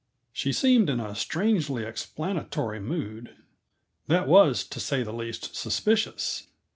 She 0.33 0.51
seemed 0.51 0.89
in 0.89 0.99
a 0.99 1.13
strangely 1.13 1.83
explanatory 1.83 2.79
mood, 2.79 3.35
that 4.07 4.27
was, 4.27 4.63
to 4.63 4.79
say 4.79 5.03
the 5.03 5.13
least, 5.13 5.55
suspicious. 5.55 6.47